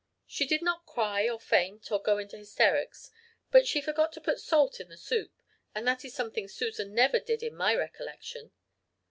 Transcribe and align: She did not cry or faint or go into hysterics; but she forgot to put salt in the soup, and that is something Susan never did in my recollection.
She 0.25 0.47
did 0.47 0.63
not 0.63 0.87
cry 0.87 1.29
or 1.29 1.39
faint 1.39 1.91
or 1.91 2.01
go 2.01 2.17
into 2.17 2.35
hysterics; 2.35 3.11
but 3.51 3.67
she 3.67 3.81
forgot 3.83 4.11
to 4.13 4.19
put 4.19 4.39
salt 4.39 4.79
in 4.79 4.89
the 4.89 4.97
soup, 4.97 5.39
and 5.75 5.87
that 5.87 6.03
is 6.03 6.15
something 6.15 6.47
Susan 6.47 6.95
never 6.95 7.19
did 7.19 7.43
in 7.43 7.53
my 7.55 7.75
recollection. 7.75 8.49